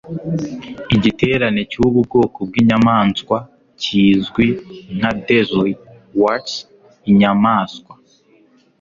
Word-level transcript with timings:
Igiterane 0.95 1.61
cyubu 1.71 1.99
bwoko 2.07 2.39
bwinyamanswa 2.49 3.37
kizwi 3.81 4.45
nka 4.97 5.11
Dazzle 5.25 5.71
Whats 6.21 6.53
Inyamaswa 7.11 7.93